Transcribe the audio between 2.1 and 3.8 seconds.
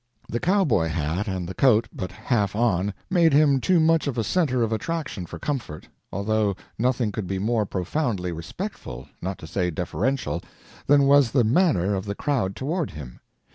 half on made him too